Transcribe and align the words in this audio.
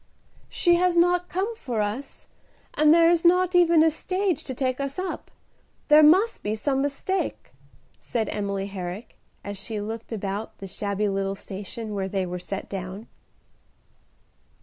"She 0.49 0.77
has 0.77 0.97
not 0.97 1.29
come 1.29 1.55
for 1.55 1.79
us, 1.79 2.25
and 2.73 2.91
there 2.91 3.11
is 3.11 3.23
not 3.23 3.53
even 3.53 3.83
a 3.83 3.91
stage 3.91 4.43
to 4.45 4.55
take 4.55 4.79
us 4.79 4.97
up. 4.97 5.29
There 5.89 6.01
must 6.01 6.41
be 6.41 6.55
some 6.55 6.81
mistake," 6.81 7.51
said 7.99 8.27
Emily 8.29 8.65
Herrick, 8.65 9.19
as 9.43 9.59
she 9.59 9.79
looked 9.79 10.11
about 10.11 10.57
the 10.57 10.65
shabby 10.65 11.07
little 11.07 11.35
station 11.35 11.93
where 11.93 12.09
they 12.09 12.25
were 12.25 12.39
set 12.39 12.67
down. 12.67 13.09